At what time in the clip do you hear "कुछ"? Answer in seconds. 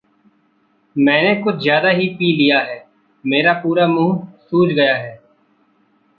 1.41-1.55